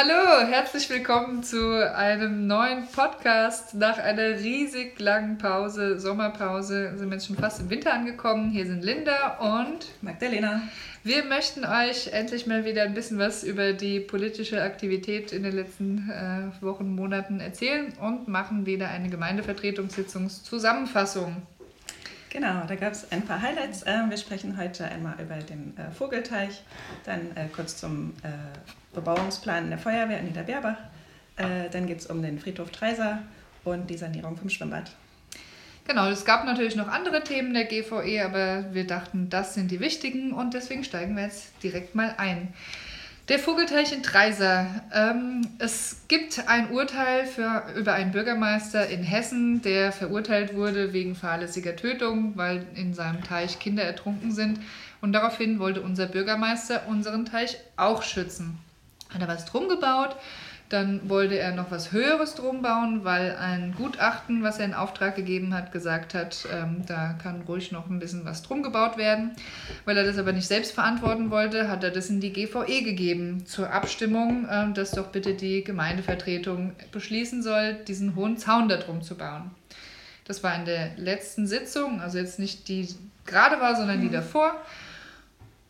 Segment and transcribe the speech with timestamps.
[0.00, 3.74] Hallo, herzlich willkommen zu einem neuen Podcast.
[3.74, 8.52] Nach einer riesig langen Pause, Sommerpause, sind wir jetzt schon fast im Winter angekommen.
[8.52, 10.62] Hier sind Linda und Magdalena.
[11.02, 15.56] Wir möchten euch endlich mal wieder ein bisschen was über die politische Aktivität in den
[15.56, 21.42] letzten äh, Wochen, Monaten erzählen und machen wieder eine Gemeindevertretungssitzungszusammenfassung.
[22.30, 23.84] Genau, da gab es ein paar Highlights.
[23.86, 26.62] Ähm, wir sprechen heute einmal über den äh, Vogelteich,
[27.04, 28.14] dann äh, kurz zum
[28.94, 30.76] Bebauungsplan der Feuerwehr in Niederbeerbach.
[31.36, 33.22] Dann geht es um den Friedhof Treiser
[33.64, 34.90] und die Sanierung vom Schwimmbad.
[35.86, 39.80] Genau, es gab natürlich noch andere Themen der GVE, aber wir dachten, das sind die
[39.80, 42.52] wichtigen und deswegen steigen wir jetzt direkt mal ein.
[43.28, 44.66] Der Vogelteich in Treiser.
[44.90, 51.14] Ähm, es gibt ein Urteil für, über einen Bürgermeister in Hessen, der verurteilt wurde wegen
[51.14, 54.60] fahrlässiger Tötung, weil in seinem Teich Kinder ertrunken sind.
[55.02, 58.58] Und daraufhin wollte unser Bürgermeister unseren Teich auch schützen.
[59.12, 60.16] Hat er was drum gebaut
[60.68, 65.16] dann wollte er noch was Höheres drum bauen, weil ein Gutachten, was er in Auftrag
[65.16, 69.30] gegeben hat, gesagt hat, ähm, da kann ruhig noch ein bisschen was drum gebaut werden.
[69.86, 73.46] Weil er das aber nicht selbst verantworten wollte, hat er das in die GVE gegeben
[73.46, 79.00] zur Abstimmung, äh, dass doch bitte die Gemeindevertretung beschließen soll, diesen hohen Zaun da drum
[79.00, 79.50] zu bauen.
[80.26, 82.88] Das war in der letzten Sitzung, also jetzt nicht die
[83.24, 84.12] gerade war, sondern die mhm.
[84.12, 84.54] davor.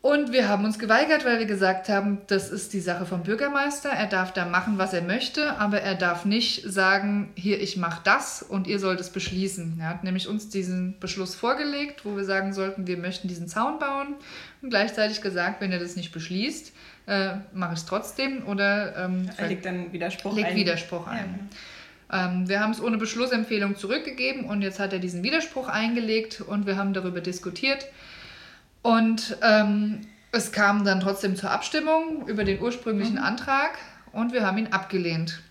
[0.01, 3.89] Und wir haben uns geweigert, weil wir gesagt haben, das ist die Sache vom Bürgermeister.
[3.89, 7.99] Er darf da machen, was er möchte, aber er darf nicht sagen, hier, ich mache
[8.05, 9.77] das und ihr sollt es beschließen.
[9.81, 13.77] Er hat nämlich uns diesen Beschluss vorgelegt, wo wir sagen sollten, wir möchten diesen Zaun
[13.77, 14.15] bauen
[14.61, 16.71] und gleichzeitig gesagt, wenn er das nicht beschließt,
[17.07, 20.55] äh, mache ich es trotzdem oder ähm, er legt dann Widerspruch legt ein.
[20.55, 21.49] Widerspruch ein.
[22.09, 22.27] Ja.
[22.27, 26.65] Ähm, wir haben es ohne Beschlussempfehlung zurückgegeben und jetzt hat er diesen Widerspruch eingelegt und
[26.67, 27.85] wir haben darüber diskutiert.
[28.81, 33.23] Und ähm, es kam dann trotzdem zur Abstimmung über den ursprünglichen mhm.
[33.23, 33.77] Antrag
[34.11, 35.41] und wir haben ihn abgelehnt.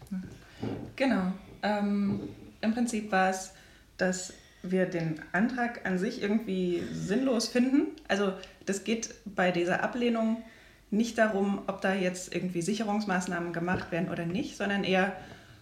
[0.96, 1.32] Genau.
[1.62, 2.20] Ähm,
[2.60, 3.52] Im Prinzip war es,
[3.96, 7.88] dass wir den Antrag an sich irgendwie sinnlos finden.
[8.08, 8.32] Also
[8.66, 10.42] das geht bei dieser Ablehnung
[10.90, 15.12] nicht darum, ob da jetzt irgendwie Sicherungsmaßnahmen gemacht werden oder nicht, sondern eher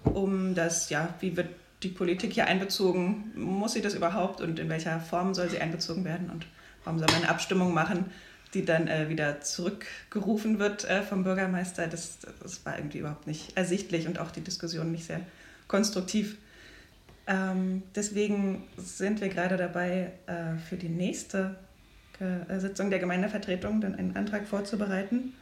[0.05, 1.49] um das, ja, wie wird
[1.83, 6.05] die Politik hier einbezogen, muss sie das überhaupt und in welcher Form soll sie einbezogen
[6.05, 6.47] werden und
[6.87, 8.07] warum soll man eine Abstimmung machen,
[8.55, 11.89] die dann äh, wieder zurückgerufen wird äh, vom Bürgermeister.
[11.89, 15.21] Das, das war irgendwie überhaupt nicht ersichtlich und auch die Diskussion nicht sehr
[15.67, 16.37] konstruktiv.
[17.27, 21.57] Ähm, deswegen sind wir gerade dabei, äh, für die nächste
[22.21, 25.35] äh, Sitzung der Gemeindevertretung dann einen Antrag vorzubereiten.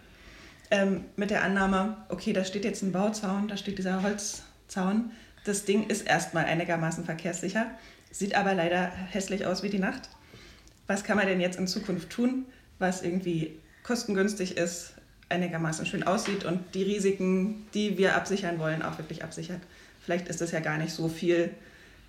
[0.71, 5.11] Ähm, mit der Annahme, okay, da steht jetzt ein Bauzaun, da steht dieser Holzzaun.
[5.45, 7.67] Das Ding ist erstmal einigermaßen verkehrssicher,
[8.11, 10.09] sieht aber leider hässlich aus wie die Nacht
[10.87, 12.47] was kann man denn jetzt in Zukunft tun,
[12.79, 14.95] was irgendwie kostengünstig ist,
[15.29, 19.61] einigermaßen schön aussieht und die Risiken, die wir absichern wollen, auch wirklich absichert.
[20.05, 21.51] Vielleicht ist das ja gar nicht so viel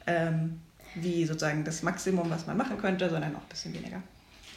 [0.08, 0.60] ähm,
[0.96, 4.02] wie sozusagen das Maximum, was man machen könnte, sondern auch ein bisschen weniger.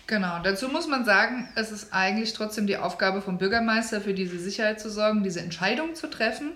[0.06, 4.38] Genau, dazu muss man sagen, es ist eigentlich trotzdem die Aufgabe vom Bürgermeister, für diese
[4.38, 6.52] Sicherheit zu sorgen, diese Entscheidung zu treffen.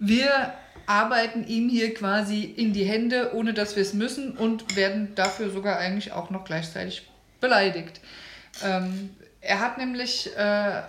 [0.00, 0.54] Wir
[0.86, 5.50] arbeiten ihm hier quasi in die Hände, ohne dass wir es müssen und werden dafür
[5.50, 7.08] sogar eigentlich auch noch gleichzeitig
[7.40, 8.00] beleidigt.
[8.64, 9.10] Ähm,
[9.42, 10.82] er hat nämlich äh,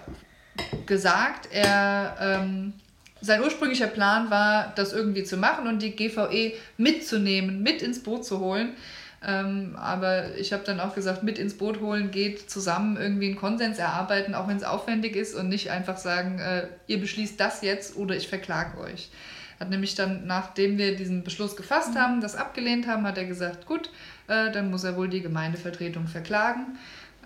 [0.86, 2.74] gesagt, er, ähm,
[3.20, 8.26] sein ursprünglicher Plan war, das irgendwie zu machen und die GVE mitzunehmen, mit ins Boot
[8.26, 8.76] zu holen.
[9.24, 13.36] Ähm, aber ich habe dann auch gesagt, mit ins Boot holen geht zusammen irgendwie einen
[13.36, 17.62] Konsens erarbeiten, auch wenn es aufwendig ist und nicht einfach sagen, äh, ihr beschließt das
[17.62, 19.12] jetzt oder ich verklage euch.
[19.60, 23.68] Hat nämlich dann, nachdem wir diesen Beschluss gefasst haben, das abgelehnt haben, hat er gesagt,
[23.68, 23.92] gut,
[24.28, 26.80] äh, dann muss er wohl die Gemeindevertretung verklagen.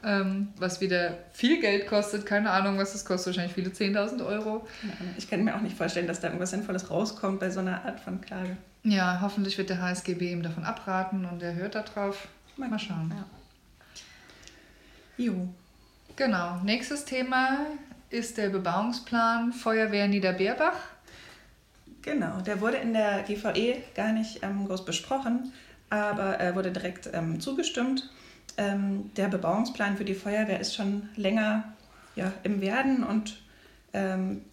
[0.03, 2.25] Ähm, was wieder viel Geld kostet.
[2.25, 3.27] Keine Ahnung, was das kostet.
[3.27, 4.67] Wahrscheinlich viele 10.000 Euro.
[5.17, 8.01] Ich kann mir auch nicht vorstellen, dass da irgendwas Sinnvolles rauskommt bei so einer Art
[8.01, 8.57] von Klage.
[8.85, 12.28] Ja, hoffentlich wird der HSGB ihm davon abraten und er hört darauf.
[12.56, 13.12] Mal, Mal schauen.
[13.18, 13.25] Ja.
[15.25, 15.50] Jo.
[16.16, 16.57] Genau.
[16.63, 17.66] Nächstes Thema
[18.12, 20.78] ist der Bebauungsplan Feuerwehr Niederbeerbach.
[22.04, 25.51] Genau, der wurde in der GVE gar nicht ähm, groß besprochen,
[25.89, 28.12] aber er wurde direkt ähm, zugestimmt.
[28.57, 31.74] Ähm, der Bebauungsplan für die Feuerwehr ist schon länger
[32.15, 33.42] ja, im Werden und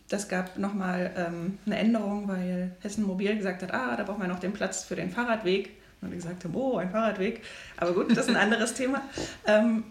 [0.09, 4.29] das gab nochmal ähm, eine Änderung, weil Hessen Mobil gesagt hat, ah, da brauchen wir
[4.29, 5.71] noch den Platz für den Fahrradweg.
[6.01, 7.43] Und wir gesagt haben, oh, ein Fahrradweg.
[7.77, 9.03] Aber gut, das ist ein anderes Thema.
[9.47, 9.85] Ähm,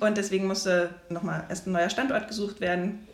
[0.00, 3.06] und deswegen musste nochmal erst ein neuer Standort gesucht werden,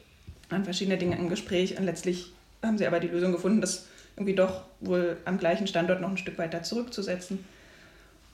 [0.51, 2.33] an verschiedene Dinge im Gespräch und letztlich
[2.63, 3.87] haben sie aber die Lösung gefunden, das
[4.17, 7.45] irgendwie doch wohl am gleichen Standort noch ein Stück weiter zurückzusetzen.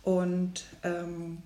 [0.03, 1.39] Und ähm,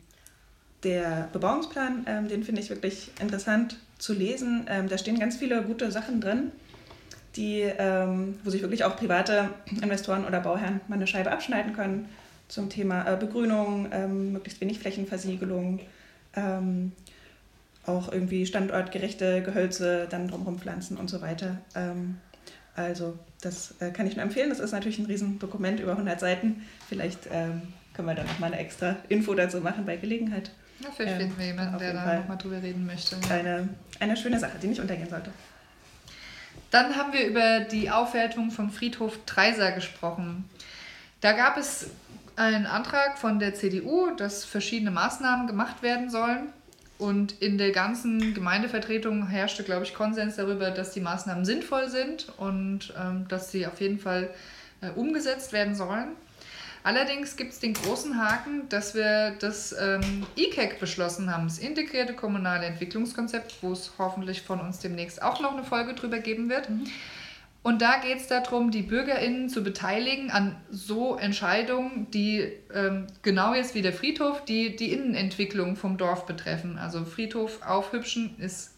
[0.82, 4.66] der Bebauungsplan, ähm, den finde ich wirklich interessant zu lesen.
[4.68, 6.50] Ähm, da stehen ganz viele gute Sachen drin.
[7.36, 9.48] die, ähm, wo sich wirklich auch private
[9.80, 12.10] Investoren oder Bauherren mal eine Scheibe abschneiden können
[12.46, 15.80] zum Thema äh, Begrünung, ähm, möglichst wenig Flächenversiegelung,
[16.36, 16.92] ähm,
[17.86, 21.56] auch irgendwie standortgerechte Gehölze dann drumherum pflanzen und so weiter.
[21.74, 22.18] Ähm,
[22.74, 24.50] also das äh, kann ich nur empfehlen.
[24.50, 26.66] Das ist natürlich ein Riesendokument über 100 Seiten.
[26.86, 27.62] Vielleicht ähm,
[27.94, 30.50] können wir dann nochmal eine extra Info dazu machen bei Gelegenheit.
[30.82, 33.16] Ja, vielleicht finden wir jemanden, der da nochmal drüber reden möchte.
[33.30, 33.68] Eine,
[34.00, 35.30] eine schöne Sache, die nicht untergehen sollte.
[36.70, 40.48] Dann haben wir über die Aufwertung vom Friedhof Treiser gesprochen.
[41.20, 41.90] Da gab es
[42.36, 46.48] einen Antrag von der CDU, dass verschiedene Maßnahmen gemacht werden sollen.
[46.98, 52.28] Und in der ganzen Gemeindevertretung herrschte, glaube ich, Konsens darüber, dass die Maßnahmen sinnvoll sind
[52.38, 54.30] und ähm, dass sie auf jeden Fall
[54.80, 56.08] äh, umgesetzt werden sollen.
[56.84, 62.14] Allerdings gibt es den großen Haken, dass wir das ähm, ICAC beschlossen haben, das integrierte
[62.14, 66.68] kommunale Entwicklungskonzept, wo es hoffentlich von uns demnächst auch noch eine Folge drüber geben wird.
[66.68, 66.86] Mhm.
[67.62, 73.54] Und da geht es darum, die BürgerInnen zu beteiligen an so Entscheidungen, die ähm, genau
[73.54, 76.76] jetzt wie der Friedhof, die die Innenentwicklung vom Dorf betreffen.
[76.76, 78.71] Also Friedhof aufhübschen ist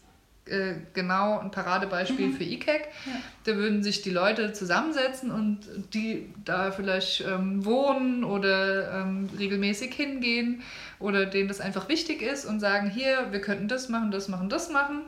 [0.47, 2.33] äh, genau ein Paradebeispiel mhm.
[2.33, 2.81] für ICAC.
[3.05, 3.11] Ja.
[3.45, 5.61] Da würden sich die Leute zusammensetzen und
[5.93, 10.61] die da vielleicht ähm, wohnen oder ähm, regelmäßig hingehen
[10.99, 14.49] oder denen das einfach wichtig ist und sagen, hier, wir könnten das machen, das machen,
[14.49, 15.01] das machen.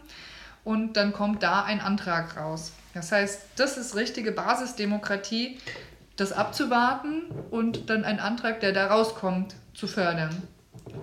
[0.64, 2.74] Und dann kommt da ein Antrag raus.
[2.96, 5.60] Das heißt, das ist richtige Basisdemokratie,
[6.16, 10.48] das abzuwarten und dann einen Antrag, der da rauskommt, zu fördern.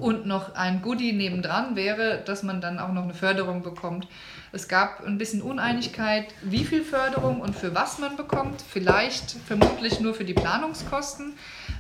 [0.01, 4.07] Und noch ein Goodie nebendran wäre, dass man dann auch noch eine Förderung bekommt.
[4.53, 8.63] Es gab ein bisschen Uneinigkeit, wie viel Förderung und für was man bekommt.
[8.63, 11.35] Vielleicht vermutlich nur für die Planungskosten,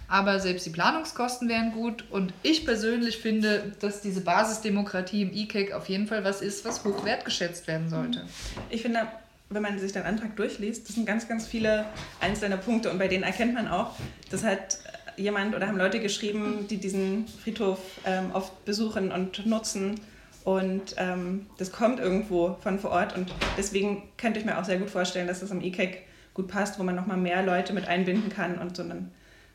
[0.08, 2.04] aber selbst die Planungskosten wären gut.
[2.10, 6.84] Und ich persönlich finde, dass diese Basisdemokratie im E-Cake auf jeden Fall was ist, was
[6.84, 8.24] hoch wertgeschätzt werden sollte.
[8.70, 9.06] Ich finde,
[9.50, 11.86] wenn man sich den Antrag durchliest, das sind ganz, ganz viele
[12.20, 13.94] einzelne Punkte und bei denen erkennt man auch,
[14.30, 14.78] dass hat
[15.16, 20.00] jemand oder haben Leute geschrieben, die diesen Friedhof ähm, oft besuchen und nutzen
[20.44, 24.78] und ähm, das kommt irgendwo von vor Ort und deswegen könnte ich mir auch sehr
[24.78, 26.02] gut vorstellen, dass das im ECAC
[26.34, 29.10] gut passt, wo man nochmal mehr Leute mit einbinden kann und so einen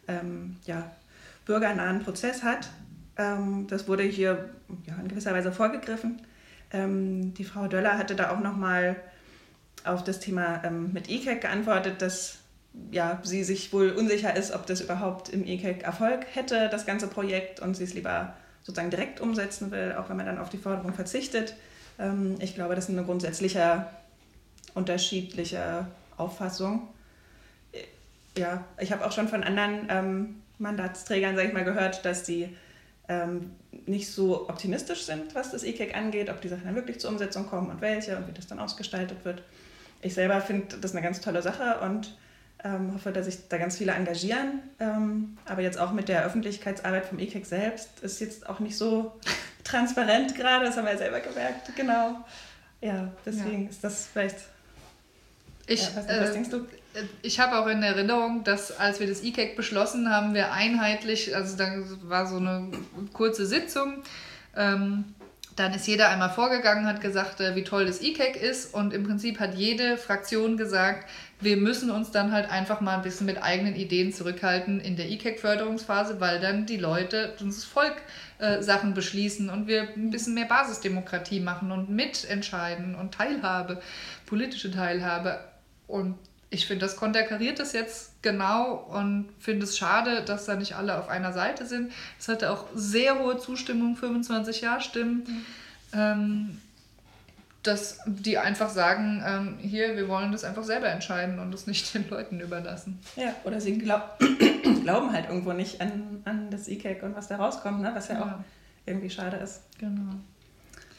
[0.07, 0.89] ähm, ja,
[1.45, 2.69] bürgernahen Prozess hat.
[3.17, 4.49] Ähm, das wurde hier
[4.87, 6.21] ja, in gewisser Weise vorgegriffen.
[6.71, 8.95] Ähm, die Frau Döller hatte da auch nochmal
[9.83, 12.38] auf das Thema ähm, mit ECAC geantwortet, dass
[12.91, 17.07] ja, sie sich wohl unsicher ist, ob das überhaupt im ECAC Erfolg hätte, das ganze
[17.07, 18.33] Projekt, und sie es lieber
[18.63, 21.55] sozusagen direkt umsetzen will, auch wenn man dann auf die Förderung verzichtet.
[21.97, 23.85] Ähm, ich glaube, das ist eine grundsätzliche
[24.75, 25.87] unterschiedliche
[26.17, 26.87] Auffassung.
[28.37, 32.55] Ja, ich habe auch schon von anderen ähm, Mandatsträgern, sage ich mal, gehört, dass sie
[33.07, 33.51] ähm,
[33.87, 37.47] nicht so optimistisch sind, was das ECAC angeht, ob die Sachen dann wirklich zur Umsetzung
[37.47, 39.41] kommen und welche und wie das dann ausgestaltet wird
[40.01, 42.15] ich selber finde das eine ganz tolle Sache und
[42.63, 44.61] ähm, hoffe, dass sich da ganz viele engagieren.
[44.79, 49.13] Ähm, aber jetzt auch mit der Öffentlichkeitsarbeit vom EKEC selbst ist jetzt auch nicht so
[49.63, 51.75] transparent gerade, das haben wir ja selber gemerkt.
[51.75, 52.25] Genau.
[52.81, 53.69] Ja, deswegen ja.
[53.69, 54.37] ist das vielleicht.
[55.67, 56.65] Ich, ja, was, was äh, denkst du?
[57.21, 61.55] Ich habe auch in Erinnerung, dass als wir das ECAC beschlossen haben, wir einheitlich, also
[61.55, 61.71] da
[62.03, 62.71] war so eine
[63.13, 64.01] kurze Sitzung,
[64.55, 65.13] ähm,
[65.59, 69.03] dann ist jeder einmal vorgegangen, hat gesagt, äh, wie toll das E-Cake ist und im
[69.03, 71.09] Prinzip hat jede Fraktion gesagt,
[71.41, 75.09] wir müssen uns dann halt einfach mal ein bisschen mit eigenen Ideen zurückhalten in der
[75.09, 77.95] E-Cake-Förderungsphase, weil dann die Leute, das Volk
[78.39, 83.81] äh, Sachen beschließen und wir ein bisschen mehr Basisdemokratie machen und mitentscheiden und Teilhabe,
[84.25, 85.39] politische Teilhabe.
[85.87, 86.15] Und
[86.51, 90.97] ich finde, das konterkariert das jetzt genau und finde es schade, dass da nicht alle
[90.97, 91.91] auf einer Seite sind.
[92.17, 95.23] Es hatte auch sehr hohe Zustimmung, 25 Ja-Stimmen.
[95.27, 95.45] Mhm.
[95.93, 96.61] Ähm,
[97.63, 101.93] dass die einfach sagen, ähm, hier, wir wollen das einfach selber entscheiden und es nicht
[101.93, 102.99] den Leuten überlassen.
[103.15, 104.17] Ja, oder sie glaub,
[104.83, 107.91] glauben halt irgendwo nicht an, an das E-Cake und was da rauskommt, ne?
[107.93, 108.31] was ja, ja, auch
[108.85, 109.61] irgendwie schade ist.
[109.77, 110.13] Genau.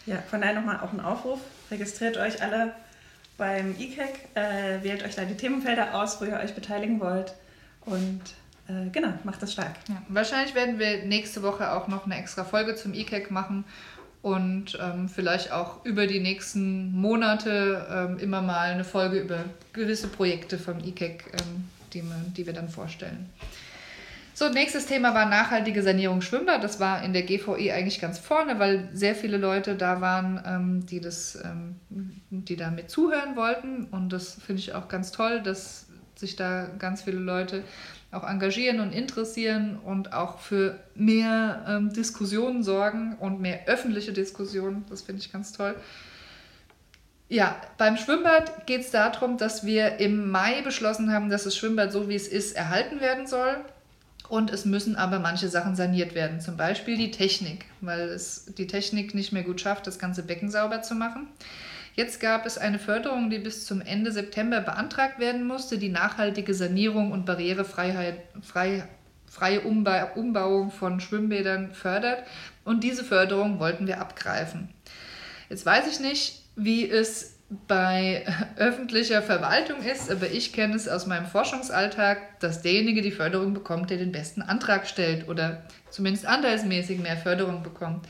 [0.07, 1.40] Ja, von daher nochmal auch ein Aufruf.
[1.71, 2.75] Registriert euch alle
[3.41, 4.37] beim ICAC.
[4.37, 7.35] Äh, wählt euch da die Themenfelder aus, wo ihr euch beteiligen wollt.
[7.87, 8.21] Und
[8.69, 9.75] äh, genau, macht das stark.
[9.89, 13.65] Ja, wahrscheinlich werden wir nächste Woche auch noch eine extra Folge zum ICAC machen
[14.23, 20.09] und ähm, vielleicht auch über die nächsten Monate ähm, immer mal eine Folge über gewisse
[20.09, 22.05] Projekte vom ICAC, ähm, die,
[22.37, 23.31] die wir dann vorstellen.
[24.41, 26.65] So, nächstes Thema war nachhaltige Sanierung Schwimmbad.
[26.65, 30.87] Das war in der GVE eigentlich ganz vorne, weil sehr viele Leute da waren, ähm,
[30.87, 31.77] die, das, ähm,
[32.31, 33.85] die da mit zuhören wollten.
[33.91, 37.65] Und das finde ich auch ganz toll, dass sich da ganz viele Leute
[38.13, 44.87] auch engagieren und interessieren und auch für mehr ähm, Diskussionen sorgen und mehr öffentliche Diskussionen.
[44.89, 45.75] Das finde ich ganz toll.
[47.29, 51.93] Ja, beim Schwimmbad geht es darum, dass wir im Mai beschlossen haben, dass das Schwimmbad
[51.93, 53.63] so wie es ist erhalten werden soll.
[54.31, 56.41] Und es müssen aber manche Sachen saniert werden.
[56.41, 60.51] Zum Beispiel die Technik, weil es die Technik nicht mehr gut schafft, das ganze Becken
[60.51, 61.27] sauber zu machen.
[61.97, 66.55] Jetzt gab es eine Förderung, die bis zum Ende September beantragt werden musste, die nachhaltige
[66.55, 68.85] Sanierung und barrierefreie frei,
[69.27, 72.23] freie Umbauung von Schwimmbädern fördert.
[72.65, 74.69] Und diese Förderung wollten wir abgreifen.
[75.49, 78.25] Jetzt weiß ich nicht, wie es bei
[78.57, 83.90] öffentlicher Verwaltung ist, aber ich kenne es aus meinem Forschungsalltag, dass derjenige die Förderung bekommt,
[83.90, 88.07] der den besten Antrag stellt oder zumindest anteilsmäßig mehr Förderung bekommt.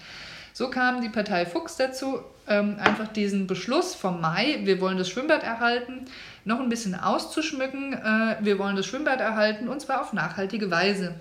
[0.52, 5.08] So kam die Partei Fuchs dazu, ähm, einfach diesen Beschluss vom Mai, wir wollen das
[5.08, 6.04] Schwimmbad erhalten,
[6.44, 7.94] noch ein bisschen auszuschmücken.
[7.94, 11.14] Äh, wir wollen das Schwimmbad erhalten und zwar auf nachhaltige Weise.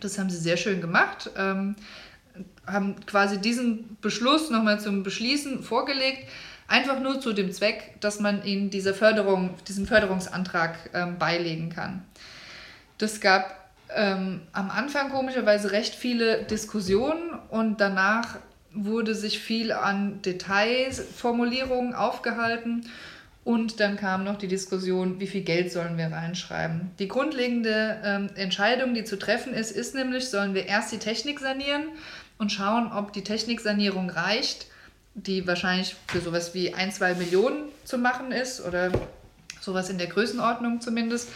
[0.00, 1.76] Das haben sie sehr schön gemacht, ähm,
[2.66, 6.28] haben quasi diesen Beschluss nochmal zum Beschließen vorgelegt
[6.70, 12.04] Einfach nur zu dem Zweck, dass man ihnen diese Förderung, diesen Förderungsantrag ähm, beilegen kann.
[12.96, 18.36] Das gab ähm, am Anfang komischerweise recht viele Diskussionen und danach
[18.72, 22.86] wurde sich viel an Detailsformulierungen aufgehalten
[23.42, 26.92] und dann kam noch die Diskussion, wie viel Geld sollen wir reinschreiben.
[27.00, 31.40] Die grundlegende ähm, Entscheidung, die zu treffen ist, ist nämlich, sollen wir erst die Technik
[31.40, 31.88] sanieren
[32.38, 34.69] und schauen, ob die Techniksanierung reicht
[35.14, 38.90] die wahrscheinlich für sowas wie ein, zwei Millionen zu machen ist oder
[39.60, 41.30] sowas in der Größenordnung zumindest.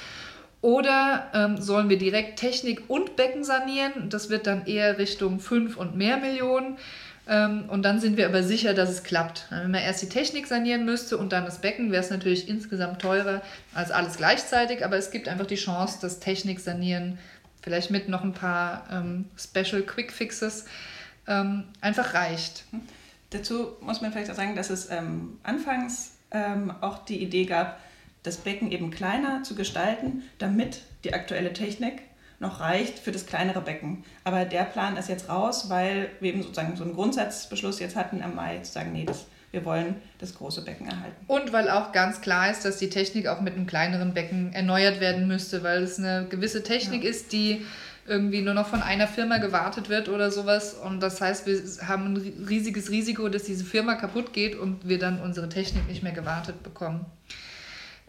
[0.60, 4.08] Oder ähm, sollen wir direkt Technik und Becken sanieren?
[4.08, 6.78] Das wird dann eher Richtung fünf und mehr Millionen.
[7.26, 9.46] Ähm, und dann sind wir aber sicher, dass es klappt.
[9.50, 13.02] Wenn man erst die Technik sanieren müsste und dann das Becken, wäre es natürlich insgesamt
[13.02, 13.42] teurer
[13.74, 14.84] als alles gleichzeitig.
[14.84, 17.18] Aber es gibt einfach die Chance, dass Technik sanieren,
[17.62, 20.64] vielleicht mit noch ein paar ähm, Special Quick Fixes,
[21.26, 22.64] ähm, einfach reicht.
[23.34, 27.80] Dazu muss man vielleicht auch sagen, dass es ähm, anfangs ähm, auch die Idee gab,
[28.22, 32.02] das Becken eben kleiner zu gestalten, damit die aktuelle Technik
[32.38, 34.04] noch reicht für das kleinere Becken.
[34.22, 38.20] Aber der Plan ist jetzt raus, weil wir eben sozusagen so einen Grundsatzbeschluss jetzt hatten
[38.20, 41.16] im Mai, zu sagen, nee, das, wir wollen das große Becken erhalten.
[41.26, 45.00] Und weil auch ganz klar ist, dass die Technik auch mit einem kleineren Becken erneuert
[45.00, 47.10] werden müsste, weil es eine gewisse Technik ja.
[47.10, 47.66] ist, die
[48.06, 50.74] irgendwie nur noch von einer Firma gewartet wird oder sowas.
[50.74, 54.98] Und das heißt, wir haben ein riesiges Risiko, dass diese Firma kaputt geht und wir
[54.98, 57.06] dann unsere Technik nicht mehr gewartet bekommen.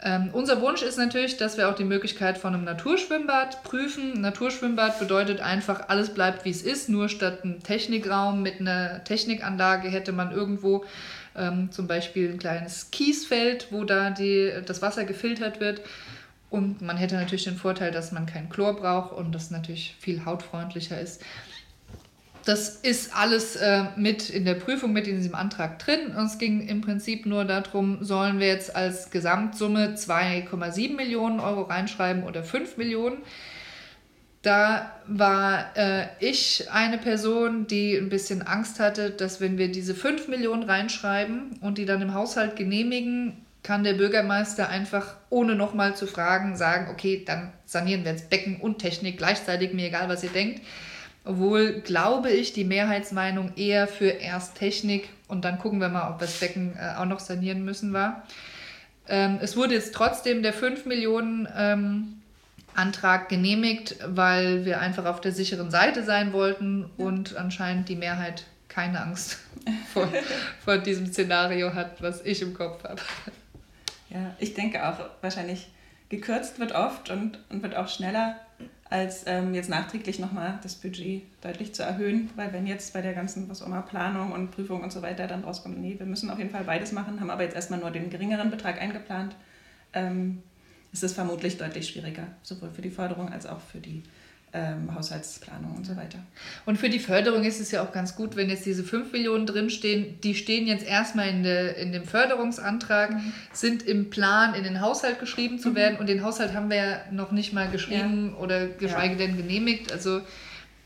[0.02, 4.20] Ähm, unser Wunsch ist natürlich, dass wir auch die Möglichkeit von einem Naturschwimmbad prüfen.
[4.20, 9.88] Naturschwimmbad bedeutet einfach, alles bleibt wie es ist, nur statt einem Technikraum mit einer Technikanlage
[9.88, 10.84] hätte man irgendwo
[11.34, 15.80] ähm, zum Beispiel ein kleines Kiesfeld, wo da die, das Wasser gefiltert wird.
[16.48, 20.24] Und man hätte natürlich den Vorteil, dass man kein Chlor braucht und das natürlich viel
[20.24, 21.22] hautfreundlicher ist.
[22.46, 26.14] Das ist alles äh, mit in der Prüfung, mit in diesem Antrag drin.
[26.16, 31.62] Und es ging im Prinzip nur darum, sollen wir jetzt als Gesamtsumme 2,7 Millionen Euro
[31.62, 33.18] reinschreiben oder 5 Millionen.
[34.42, 39.96] Da war äh, ich eine Person, die ein bisschen Angst hatte, dass wenn wir diese
[39.96, 45.96] 5 Millionen reinschreiben und die dann im Haushalt genehmigen, kann der Bürgermeister einfach, ohne nochmal
[45.96, 50.22] zu fragen, sagen, okay, dann sanieren wir jetzt Becken und Technik gleichzeitig, mir egal, was
[50.22, 50.60] ihr denkt.
[51.24, 56.20] Obwohl, glaube ich, die Mehrheitsmeinung eher für erst Technik und dann gucken wir mal, ob
[56.20, 58.22] wir das Becken äh, auch noch sanieren müssen war.
[59.08, 62.22] Ähm, es wurde jetzt trotzdem der 5 Millionen ähm,
[62.76, 68.44] Antrag genehmigt, weil wir einfach auf der sicheren Seite sein wollten und anscheinend die Mehrheit
[68.68, 69.38] keine Angst
[69.92, 70.08] vor,
[70.64, 73.02] vor diesem Szenario hat, was ich im Kopf habe.
[74.10, 75.68] Ja, ich denke auch, wahrscheinlich
[76.08, 78.36] gekürzt wird oft und, und wird auch schneller,
[78.88, 82.30] als ähm, jetzt nachträglich nochmal das Budget deutlich zu erhöhen.
[82.36, 85.26] Weil wenn jetzt bei der ganzen, was auch immer, Planung und Prüfung und so weiter
[85.26, 87.90] dann rauskommt, nee, wir müssen auf jeden Fall beides machen, haben aber jetzt erstmal nur
[87.90, 89.34] den geringeren Betrag eingeplant,
[89.92, 90.42] ähm,
[90.92, 94.02] ist es vermutlich deutlich schwieriger, sowohl für die Förderung als auch für die
[94.56, 96.18] ähm, Haushaltsplanung und so weiter.
[96.64, 99.44] Und für die Förderung ist es ja auch ganz gut, wenn jetzt diese 5 Millionen
[99.44, 103.32] drinstehen, die stehen jetzt erstmal in, de, in dem Förderungsantrag, mhm.
[103.52, 105.74] sind im Plan, in den Haushalt geschrieben zu mhm.
[105.74, 108.42] werden und den Haushalt haben wir ja noch nicht mal geschrieben ja.
[108.42, 109.26] oder geschweige ja.
[109.26, 109.92] denn genehmigt.
[109.92, 110.22] Also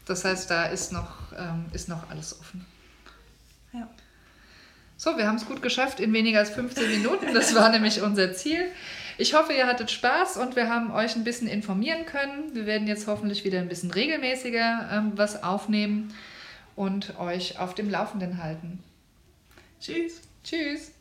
[0.05, 2.67] das heißt, da ist noch, ähm, ist noch alles offen.
[3.73, 3.89] Ja.
[4.97, 7.33] So, wir haben es gut geschafft in weniger als 15 Minuten.
[7.33, 8.65] Das war nämlich unser Ziel.
[9.21, 12.55] Ich hoffe, ihr hattet Spaß und wir haben euch ein bisschen informieren können.
[12.55, 16.15] Wir werden jetzt hoffentlich wieder ein bisschen regelmäßiger ähm, was aufnehmen
[16.75, 18.83] und euch auf dem Laufenden halten.
[19.79, 20.23] Tschüss.
[20.43, 20.93] Tschüss.